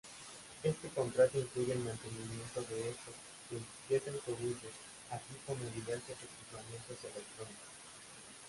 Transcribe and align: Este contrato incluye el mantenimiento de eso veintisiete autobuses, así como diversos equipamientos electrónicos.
Este 0.63 0.87
contrato 0.87 1.37
incluye 1.37 1.73
el 1.73 1.77
mantenimiento 1.81 2.61
de 2.63 2.89
eso 2.89 3.11
veintisiete 3.51 4.09
autobuses, 4.09 4.71
así 5.11 5.37
como 5.45 5.59
diversos 5.65 6.15
equipamientos 6.23 6.97
electrónicos. 7.03 7.69